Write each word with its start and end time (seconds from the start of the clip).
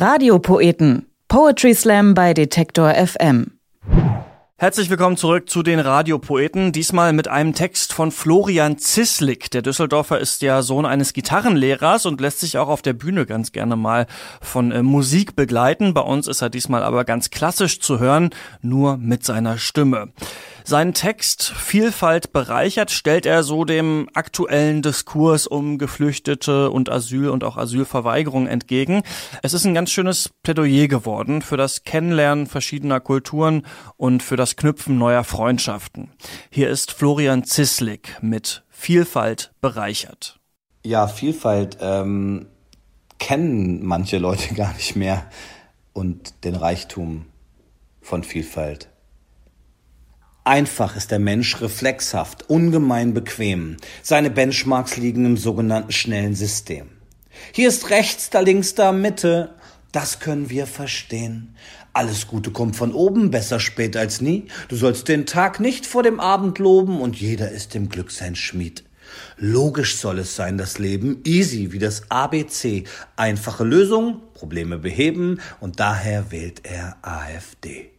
Radiopoeten. 0.00 1.06
Poetry 1.26 1.74
Slam 1.74 2.14
bei 2.14 2.32
Detektor 2.32 2.94
FM. 2.94 3.58
Herzlich 4.56 4.90
willkommen 4.90 5.16
zurück 5.16 5.50
zu 5.50 5.64
den 5.64 5.80
Radiopoeten. 5.80 6.70
Diesmal 6.70 7.12
mit 7.12 7.26
einem 7.26 7.52
Text 7.52 7.92
von 7.92 8.12
Florian 8.12 8.78
Zislik. 8.78 9.50
Der 9.50 9.62
Düsseldorfer 9.62 10.20
ist 10.20 10.40
ja 10.42 10.62
Sohn 10.62 10.86
eines 10.86 11.14
Gitarrenlehrers 11.14 12.06
und 12.06 12.20
lässt 12.20 12.38
sich 12.38 12.58
auch 12.58 12.68
auf 12.68 12.80
der 12.80 12.92
Bühne 12.92 13.26
ganz 13.26 13.50
gerne 13.50 13.74
mal 13.74 14.06
von 14.40 14.70
äh, 14.70 14.84
Musik 14.84 15.34
begleiten. 15.34 15.94
Bei 15.94 16.02
uns 16.02 16.28
ist 16.28 16.42
er 16.42 16.50
diesmal 16.50 16.84
aber 16.84 17.04
ganz 17.04 17.30
klassisch 17.30 17.80
zu 17.80 17.98
hören, 17.98 18.30
nur 18.62 18.98
mit 18.98 19.24
seiner 19.24 19.58
Stimme. 19.58 20.12
Seinen 20.68 20.92
Text 20.92 21.44
Vielfalt 21.44 22.34
bereichert 22.34 22.90
stellt 22.90 23.24
er 23.24 23.42
so 23.42 23.64
dem 23.64 24.10
aktuellen 24.12 24.82
Diskurs 24.82 25.46
um 25.46 25.78
Geflüchtete 25.78 26.70
und 26.70 26.90
Asyl 26.90 27.30
und 27.30 27.42
auch 27.42 27.56
Asylverweigerung 27.56 28.46
entgegen. 28.46 29.02
Es 29.42 29.54
ist 29.54 29.64
ein 29.64 29.72
ganz 29.72 29.90
schönes 29.90 30.28
Plädoyer 30.42 30.86
geworden 30.86 31.40
für 31.40 31.56
das 31.56 31.84
Kennenlernen 31.84 32.46
verschiedener 32.46 33.00
Kulturen 33.00 33.62
und 33.96 34.22
für 34.22 34.36
das 34.36 34.56
Knüpfen 34.56 34.98
neuer 34.98 35.24
Freundschaften. 35.24 36.10
Hier 36.50 36.68
ist 36.68 36.92
Florian 36.92 37.44
Zislik 37.44 38.18
mit 38.20 38.62
Vielfalt 38.68 39.54
bereichert. 39.62 40.38
Ja, 40.84 41.08
Vielfalt 41.08 41.78
ähm, 41.80 42.44
kennen 43.18 43.86
manche 43.86 44.18
Leute 44.18 44.52
gar 44.54 44.74
nicht 44.74 44.96
mehr 44.96 45.30
und 45.94 46.44
den 46.44 46.56
Reichtum 46.56 47.24
von 48.02 48.22
Vielfalt. 48.22 48.90
Einfach 50.48 50.96
ist 50.96 51.10
der 51.10 51.18
Mensch 51.18 51.60
reflexhaft, 51.60 52.48
ungemein 52.48 53.12
bequem. 53.12 53.76
Seine 54.02 54.30
Benchmarks 54.30 54.96
liegen 54.96 55.26
im 55.26 55.36
sogenannten 55.36 55.92
schnellen 55.92 56.34
System. 56.34 56.88
Hier 57.52 57.68
ist 57.68 57.90
rechts, 57.90 58.30
da 58.30 58.40
links, 58.40 58.74
da 58.74 58.92
Mitte. 58.92 59.50
Das 59.92 60.20
können 60.20 60.48
wir 60.48 60.66
verstehen. 60.66 61.54
Alles 61.92 62.28
Gute 62.28 62.50
kommt 62.50 62.76
von 62.76 62.94
oben, 62.94 63.30
besser 63.30 63.60
spät 63.60 63.94
als 63.94 64.22
nie. 64.22 64.46
Du 64.68 64.76
sollst 64.76 65.08
den 65.08 65.26
Tag 65.26 65.60
nicht 65.60 65.84
vor 65.84 66.02
dem 66.02 66.18
Abend 66.18 66.58
loben 66.58 67.02
und 67.02 67.20
jeder 67.20 67.50
ist 67.50 67.74
dem 67.74 67.90
Glück 67.90 68.10
sein 68.10 68.34
Schmied. 68.34 68.84
Logisch 69.36 69.98
soll 69.98 70.18
es 70.18 70.34
sein, 70.34 70.56
das 70.56 70.78
Leben, 70.78 71.20
easy 71.24 71.72
wie 71.72 71.78
das 71.78 72.10
ABC. 72.10 72.84
Einfache 73.16 73.64
Lösung, 73.64 74.22
Probleme 74.32 74.78
beheben 74.78 75.42
und 75.60 75.78
daher 75.78 76.30
wählt 76.30 76.62
er 76.64 76.96
AfD. 77.02 77.90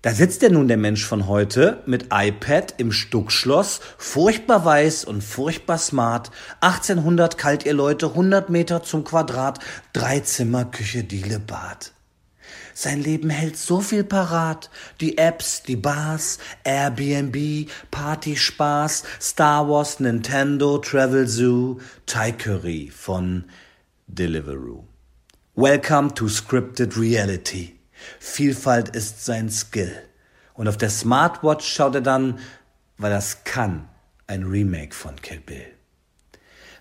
Da 0.00 0.12
sitzt 0.12 0.42
ja 0.42 0.48
nun 0.48 0.68
der 0.68 0.76
Mensch 0.76 1.04
von 1.04 1.26
heute 1.26 1.82
mit 1.86 2.06
iPad 2.12 2.74
im 2.78 2.92
Stuckschloss, 2.92 3.80
furchtbar 3.96 4.64
weiß 4.64 5.04
und 5.04 5.24
furchtbar 5.24 5.78
smart, 5.78 6.30
1800 6.60 7.36
kalt 7.36 7.66
ihr 7.66 7.72
Leute, 7.72 8.06
100 8.06 8.48
Meter 8.48 8.84
zum 8.84 9.02
Quadrat, 9.02 9.58
drei 9.92 10.20
Zimmer, 10.20 10.66
Küche, 10.66 11.02
Diele, 11.02 11.40
Bad. 11.40 11.92
Sein 12.74 13.02
Leben 13.02 13.28
hält 13.28 13.56
so 13.56 13.80
viel 13.80 14.04
parat. 14.04 14.70
Die 15.00 15.18
Apps, 15.18 15.64
die 15.64 15.74
Bars, 15.74 16.38
Airbnb, 16.62 17.68
Party 17.90 18.36
Spaß, 18.36 19.02
Star 19.20 19.68
Wars, 19.68 19.98
Nintendo, 19.98 20.78
Travel 20.78 21.26
Zoo, 21.26 21.80
Thai 22.06 22.30
Curry 22.30 22.92
von 22.94 23.46
Deliveroo. 24.06 24.84
Welcome 25.56 26.14
to 26.14 26.28
Scripted 26.28 26.96
Reality. 26.96 27.77
Vielfalt 28.18 28.94
ist 28.94 29.24
sein 29.24 29.50
Skill. 29.50 29.92
Und 30.54 30.68
auf 30.68 30.76
der 30.76 30.90
Smartwatch 30.90 31.66
schaut 31.66 31.94
er 31.94 32.00
dann, 32.00 32.38
weil 32.96 33.10
das 33.10 33.44
kann, 33.44 33.88
ein 34.26 34.44
Remake 34.44 34.94
von 34.94 35.16
Kill 35.16 35.40
Bill. 35.40 35.66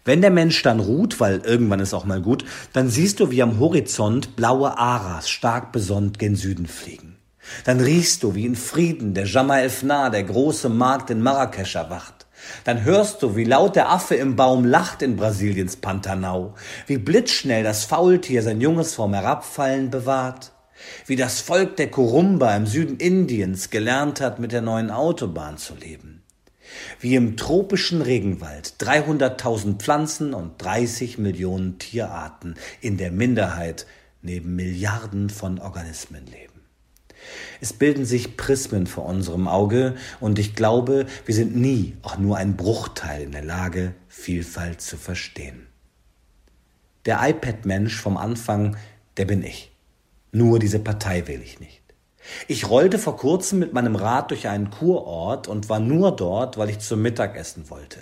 Wenn 0.04 0.22
der 0.22 0.32
Mensch 0.32 0.62
dann 0.62 0.80
ruht, 0.80 1.20
weil 1.20 1.40
irgendwann 1.40 1.80
ist 1.80 1.94
auch 1.94 2.06
mal 2.06 2.22
gut, 2.22 2.46
dann 2.74 2.90
siehst 2.90 3.20
du, 3.20 3.30
wie 3.30 3.44
am 3.44 3.59
Horizont 3.59 4.36
blaue 4.36 4.78
Aras 4.78 5.30
stark 5.30 5.72
besonnt 5.72 6.18
gen 6.18 6.36
Süden 6.36 6.66
fliegen. 6.66 7.18
Dann 7.66 7.80
riechst 7.80 8.24
du, 8.24 8.34
wie 8.34 8.46
in 8.46 8.56
Frieden 8.56 9.14
der 9.14 9.26
Jama 9.26 9.59
Elfnar, 9.59 10.09
der 10.09 10.24
große 10.24 10.70
Markt 10.70 11.09
in 11.09 11.22
Marrakesch 11.22 11.75
erwacht. 11.75 12.25
Dann 12.64 12.84
hörst 12.84 13.22
du, 13.22 13.36
wie 13.36 13.44
laut 13.44 13.75
der 13.75 13.90
Affe 13.90 14.16
im 14.16 14.36
Baum 14.36 14.66
lacht 14.66 15.02
in 15.02 15.18
Brasiliens 15.18 15.75
Pantanal, 15.75 16.53
wie 16.86 16.97
blitzschnell 16.97 17.64
das 17.64 17.86
Faultier 17.86 18.44
sein 18.44 18.62
Junges 18.62 18.96
vorm 18.96 19.14
Herabfallen 19.14 19.90
bewahrt 19.90 20.52
wie 21.06 21.16
das 21.16 21.42
Volk 21.42 21.76
der 21.78 21.90
Kurumba 21.90 22.56
im 22.56 22.66
Süden 22.66 22.98
Indiens 22.98 23.70
gelernt 23.70 24.22
hat, 24.22 24.40
mit 24.40 24.52
der 24.52 24.62
neuen 24.62 24.92
Autobahn 24.92 25.58
zu 25.58 25.76
leben, 25.76 26.24
wie 27.00 27.16
im 27.16 27.38
tropischen 27.38 28.02
Regenwald 28.02 28.76
300.000 28.80 29.78
Pflanzen 29.78 30.34
und 30.34 30.62
30 30.62 31.18
Millionen 31.18 31.80
Tierarten 31.80 32.56
in 32.82 32.98
der 32.98 33.12
Minderheit 33.12 33.86
neben 34.22 34.56
Milliarden 34.56 35.30
von 35.30 35.60
Organismen 35.60 36.26
leben. 36.26 36.58
Es 37.59 37.74
bilden 37.74 38.06
sich 38.06 38.38
Prismen 38.38 38.88
vor 38.88 39.06
unserem 39.06 39.48
Auge 39.48 39.96
und 40.20 40.40
ich 40.40 40.56
glaube, 40.56 41.08
wir 41.26 41.36
sind 41.36 41.56
nie 41.56 41.98
auch 42.02 42.18
nur 42.18 42.38
ein 42.38 42.56
Bruchteil 42.56 43.24
in 43.24 43.32
der 43.32 43.44
Lage, 43.44 43.94
Vielfalt 44.08 44.82
zu 44.82 44.98
verstehen. 44.98 45.68
Der 47.06 47.20
iPad-Mensch 47.28 47.96
vom 47.96 48.18
Anfang, 48.18 48.78
der 49.18 49.26
bin 49.26 49.44
ich. 49.44 49.72
Nur 50.38 50.59
diese 50.59 50.78
Partei 50.78 51.28
will 51.28 51.42
ich 51.42 51.59
nicht. 51.59 51.81
Ich 52.48 52.70
rollte 52.70 53.00
vor 53.00 53.18
kurzem 53.18 53.58
mit 53.58 53.74
meinem 53.74 53.96
Rad 53.96 54.30
durch 54.30 54.48
einen 54.48 54.70
Kurort 54.70 55.48
und 55.48 55.68
war 55.68 55.80
nur 55.80 56.16
dort, 56.16 56.59
weil 56.59 56.70
ich 56.70 56.78
zum 56.78 57.02
Mittagessen 57.02 57.72
wollte. 57.72 57.98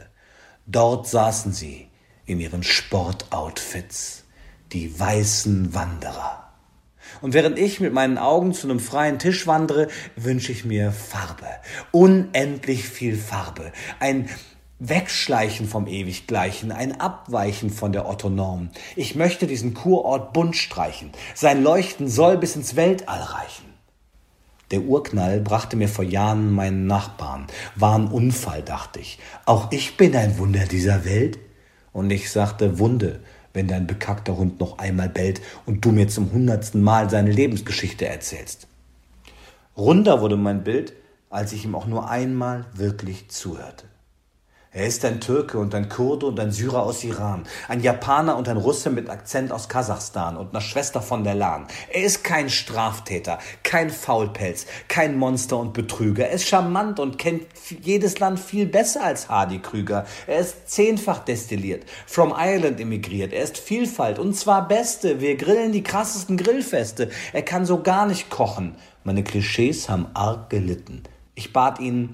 Dort 0.65 1.07
saßen 1.07 1.53
sie 1.53 1.87
in 2.25 2.41
ihren 2.41 2.61
Sportoutfits, 2.61 4.25
die 4.73 4.99
weißen 4.99 5.73
Wanderer. 5.73 6.51
Und 7.21 7.33
während 7.33 7.57
ich 7.57 7.79
mit 7.79 7.93
meinen 7.93 8.17
Augen 8.17 8.51
zu 8.51 8.67
einem 8.67 8.81
freien 8.81 9.17
Tisch 9.17 9.47
wandere, 9.47 9.87
wünsche 10.17 10.51
ich 10.51 10.65
mir 10.65 10.91
Farbe. 10.91 11.47
Unendlich 11.93 12.83
viel 12.83 13.15
Farbe. 13.15 13.71
Ein 14.01 14.27
Wegschleichen 14.79 15.69
vom 15.69 15.87
Ewiggleichen, 15.87 16.73
ein 16.73 16.99
Abweichen 16.99 17.69
von 17.69 17.93
der 17.93 18.09
Otto-Norm. 18.09 18.71
Ich 18.97 19.15
möchte 19.15 19.47
diesen 19.47 19.73
Kurort 19.73 20.33
bunt 20.33 20.57
streichen. 20.57 21.11
Sein 21.33 21.63
Leuchten 21.63 22.09
soll 22.09 22.37
bis 22.37 22.57
ins 22.57 22.75
Weltall 22.75 23.21
reichen. 23.21 23.73
Der 24.71 24.81
Urknall 24.81 25.39
brachte 25.39 25.77
mir 25.77 25.87
vor 25.87 26.03
Jahren 26.03 26.51
meinen 26.51 26.87
Nachbarn. 26.87 27.47
War 27.75 27.97
ein 27.97 28.07
Unfall, 28.07 28.63
dachte 28.63 28.99
ich. 28.99 29.17
Auch 29.45 29.71
ich 29.71 29.95
bin 29.95 30.13
ein 30.13 30.37
Wunder 30.39 30.65
dieser 30.65 31.05
Welt. 31.05 31.39
Und 31.93 32.11
ich 32.11 32.29
sagte, 32.29 32.77
Wunde, 32.77 33.21
wenn 33.53 33.69
dein 33.69 33.87
bekackter 33.87 34.35
Hund 34.35 34.59
noch 34.59 34.77
einmal 34.79 35.07
bellt 35.07 35.41
und 35.65 35.85
du 35.85 35.93
mir 35.93 36.09
zum 36.09 36.33
hundertsten 36.33 36.81
Mal 36.81 37.09
seine 37.09 37.31
Lebensgeschichte 37.31 38.07
erzählst. 38.07 38.67
Runder 39.77 40.19
wurde 40.19 40.35
mein 40.35 40.65
Bild, 40.65 40.91
als 41.29 41.53
ich 41.53 41.63
ihm 41.63 41.75
auch 41.75 41.85
nur 41.85 42.09
einmal 42.09 42.65
wirklich 42.73 43.29
zuhörte. 43.29 43.85
Er 44.75 44.87
ist 44.87 45.05
ein 45.05 45.21
Türke 45.21 45.57
und 45.57 45.73
ein 45.73 45.87
Kurde 45.87 46.25
und 46.25 46.37
ein 46.37 46.51
Syrer 46.51 46.83
aus 46.83 47.05
Iran, 47.05 47.43
ein 47.69 47.79
Japaner 47.79 48.35
und 48.35 48.49
ein 48.49 48.57
Russe 48.57 48.89
mit 48.89 49.09
Akzent 49.09 49.53
aus 49.53 49.69
Kasachstan 49.69 50.35
und 50.35 50.49
einer 50.49 50.59
Schwester 50.59 51.01
von 51.01 51.23
der 51.23 51.33
Lahn. 51.33 51.65
Er 51.93 52.03
ist 52.03 52.25
kein 52.25 52.49
Straftäter, 52.49 53.39
kein 53.63 53.89
Faulpelz, 53.89 54.65
kein 54.89 55.17
Monster 55.17 55.59
und 55.59 55.71
Betrüger. 55.71 56.27
Er 56.27 56.33
ist 56.33 56.49
charmant 56.49 56.99
und 56.99 57.17
kennt 57.17 57.45
jedes 57.83 58.19
Land 58.19 58.37
viel 58.37 58.65
besser 58.65 59.01
als 59.01 59.29
Hardy 59.29 59.59
Krüger. 59.59 60.05
Er 60.27 60.39
ist 60.39 60.69
zehnfach 60.69 61.19
destilliert, 61.19 61.85
from 62.05 62.33
Ireland 62.37 62.81
emigriert. 62.81 63.31
Er 63.31 63.43
ist 63.43 63.57
Vielfalt 63.57 64.19
und 64.19 64.35
zwar 64.35 64.67
Beste. 64.67 65.21
Wir 65.21 65.37
grillen 65.37 65.71
die 65.71 65.83
krassesten 65.83 66.35
Grillfeste. 66.35 67.11
Er 67.31 67.43
kann 67.43 67.65
so 67.65 67.81
gar 67.81 68.05
nicht 68.07 68.29
kochen. 68.29 68.75
Meine 69.05 69.23
Klischees 69.23 69.87
haben 69.87 70.07
arg 70.13 70.49
gelitten. 70.49 71.03
Ich 71.33 71.53
bat 71.53 71.79
ihn, 71.79 72.09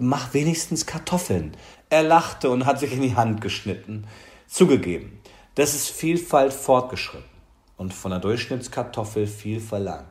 mach 0.00 0.34
wenigstens 0.34 0.86
Kartoffeln. 0.86 1.56
Er 1.90 2.02
lachte 2.02 2.50
und 2.50 2.66
hat 2.66 2.80
sich 2.80 2.92
in 2.92 3.02
die 3.02 3.16
Hand 3.16 3.40
geschnitten. 3.40 4.06
Zugegeben, 4.46 5.20
das 5.54 5.74
ist 5.74 5.90
Vielfalt 5.90 6.52
fortgeschritten 6.52 7.28
und 7.76 7.94
von 7.94 8.10
der 8.10 8.20
Durchschnittskartoffel 8.20 9.26
viel 9.26 9.60
verlangt. 9.60 10.06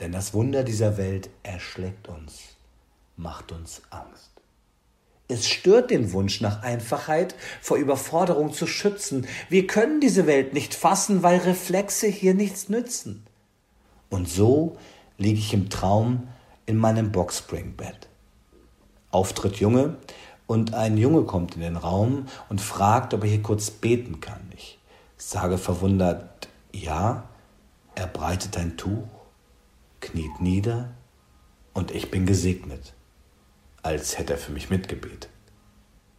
Denn 0.00 0.12
das 0.12 0.32
Wunder 0.32 0.62
dieser 0.62 0.96
Welt 0.96 1.28
erschlägt 1.42 2.08
uns, 2.08 2.56
macht 3.16 3.52
uns 3.52 3.82
Angst. 3.90 4.30
Es 5.30 5.46
stört 5.46 5.90
den 5.90 6.12
Wunsch 6.12 6.40
nach 6.40 6.62
Einfachheit, 6.62 7.34
vor 7.60 7.76
Überforderung 7.76 8.52
zu 8.52 8.66
schützen. 8.66 9.26
Wir 9.50 9.66
können 9.66 10.00
diese 10.00 10.26
Welt 10.26 10.54
nicht 10.54 10.74
fassen, 10.74 11.22
weil 11.22 11.38
Reflexe 11.40 12.06
hier 12.06 12.32
nichts 12.32 12.70
nützen. 12.70 13.26
Und 14.08 14.26
so 14.26 14.78
liege 15.18 15.38
ich 15.38 15.52
im 15.52 15.68
Traum 15.68 16.28
in 16.64 16.78
meinem 16.78 17.12
Boxspringbett. 17.12 18.07
Auftritt 19.10 19.56
Junge, 19.56 19.96
und 20.46 20.72
ein 20.72 20.96
Junge 20.96 21.24
kommt 21.24 21.56
in 21.56 21.60
den 21.60 21.76
Raum 21.76 22.26
und 22.48 22.60
fragt, 22.60 23.12
ob 23.12 23.22
er 23.22 23.28
hier 23.28 23.42
kurz 23.42 23.70
beten 23.70 24.20
kann. 24.20 24.40
Ich 24.56 24.78
sage 25.18 25.58
verwundert, 25.58 26.48
ja, 26.72 27.24
er 27.94 28.06
breitet 28.06 28.56
ein 28.56 28.78
Tuch, 28.78 29.08
kniet 30.00 30.40
nieder 30.40 30.88
und 31.74 31.90
ich 31.90 32.10
bin 32.10 32.24
gesegnet, 32.24 32.94
als 33.82 34.16
hätte 34.16 34.34
er 34.34 34.38
für 34.38 34.52
mich 34.52 34.70
mitgebetet. 34.70 35.28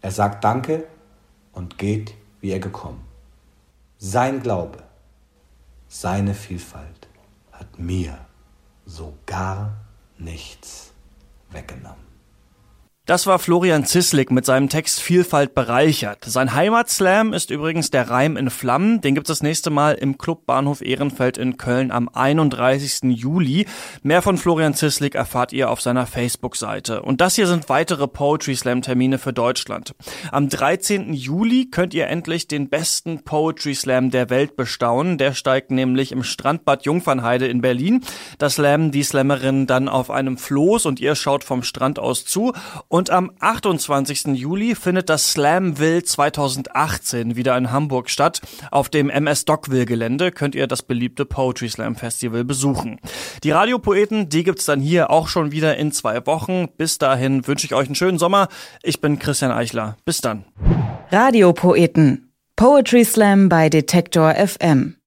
Er 0.01 0.11
sagt 0.11 0.43
Danke 0.43 0.85
und 1.51 1.79
geht, 1.79 2.13
wie 2.39 2.51
er 2.51 2.59
gekommen. 2.59 3.03
Sein 3.97 4.43
Glaube 4.43 4.83
seine 5.91 6.35
Vielfalt 6.35 7.07
hat 7.51 7.79
mir 7.79 8.19
so 8.85 9.17
gar 9.25 9.75
nichts 10.19 10.91
weggenommen. 11.49 12.08
Das 13.09 13.25
war 13.25 13.39
Florian 13.39 13.87
Zislik 13.87 14.29
mit 14.29 14.45
seinem 14.45 14.69
Text 14.69 14.99
Vielfalt 14.99 15.55
bereichert. 15.55 16.25
Sein 16.25 16.53
Heimatslam 16.53 17.33
ist 17.33 17.49
übrigens 17.49 17.89
der 17.89 18.07
Reim 18.07 18.37
in 18.37 18.51
Flammen. 18.51 19.01
Den 19.01 19.15
gibt 19.15 19.27
es 19.27 19.39
das 19.39 19.41
nächste 19.41 19.71
Mal 19.71 19.93
im 19.93 20.19
Club 20.19 20.45
Bahnhof 20.45 20.83
Ehrenfeld 20.83 21.39
in 21.39 21.57
Köln 21.57 21.89
am 21.89 22.07
31. 22.07 23.17
Juli. 23.17 23.65
Mehr 24.03 24.21
von 24.21 24.37
Florian 24.37 24.75
Zislik 24.75 25.15
erfahrt 25.15 25.53
ihr 25.53 25.71
auf 25.71 25.81
seiner 25.81 26.05
Facebook-Seite. 26.05 27.01
Und 27.01 27.19
das 27.19 27.33
hier 27.33 27.47
sind 27.47 27.67
weitere 27.67 28.07
Poetry 28.07 28.55
Slam 28.55 28.83
Termine 28.83 29.17
für 29.17 29.33
Deutschland. 29.33 29.95
Am 30.31 30.47
13. 30.47 31.11
Juli 31.11 31.71
könnt 31.71 31.95
ihr 31.95 32.05
endlich 32.05 32.47
den 32.47 32.69
besten 32.69 33.23
Poetry 33.23 33.73
Slam 33.73 34.11
der 34.11 34.29
Welt 34.29 34.55
bestaunen. 34.55 35.17
Der 35.17 35.33
steigt 35.33 35.71
nämlich 35.71 36.11
im 36.11 36.21
Strandbad 36.21 36.85
Jungfernheide 36.85 37.47
in 37.47 37.61
Berlin. 37.61 38.01
Das 38.37 38.53
Slam 38.53 38.91
die 38.91 39.01
Slammerin 39.01 39.65
dann 39.65 39.89
auf 39.89 40.11
einem 40.11 40.37
Floß 40.37 40.85
und 40.85 40.99
ihr 40.99 41.15
schaut 41.15 41.43
vom 41.43 41.63
Strand 41.63 41.97
aus 41.97 42.23
zu. 42.23 42.53
Und 42.99 43.11
am 43.11 43.31
28. 43.39 44.35
Juli 44.35 44.75
findet 44.75 45.07
das 45.07 45.31
Slamville 45.31 46.03
2018 46.03 47.37
wieder 47.37 47.57
in 47.57 47.71
Hamburg 47.71 48.09
statt. 48.09 48.41
Auf 48.71 48.89
dem 48.89 49.09
MS 49.09 49.45
Dockville 49.45 49.85
Gelände 49.85 50.33
könnt 50.33 50.53
ihr 50.53 50.67
das 50.67 50.83
beliebte 50.83 51.23
Poetry 51.23 51.69
Slam 51.69 51.95
Festival 51.95 52.43
besuchen. 52.43 52.99
Die 53.45 53.51
Radiopoeten, 53.51 54.27
die 54.27 54.43
gibt's 54.43 54.65
dann 54.65 54.81
hier 54.81 55.11
auch 55.11 55.29
schon 55.29 55.53
wieder 55.53 55.77
in 55.77 55.93
zwei 55.93 56.25
Wochen. 56.25 56.67
Bis 56.75 56.97
dahin 56.97 57.47
wünsche 57.47 57.65
ich 57.67 57.73
euch 57.73 57.85
einen 57.85 57.95
schönen 57.95 58.19
Sommer. 58.19 58.49
Ich 58.83 58.99
bin 58.99 59.17
Christian 59.17 59.53
Eichler. 59.53 59.95
Bis 60.03 60.19
dann. 60.19 60.43
Radiopoeten. 61.09 62.33
Poetry 62.57 63.05
Slam 63.05 63.47
bei 63.47 63.69
Detektor 63.69 64.35
FM. 64.35 64.97